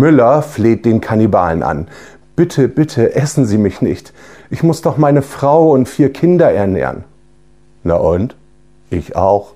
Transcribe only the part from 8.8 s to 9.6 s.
Ich auch.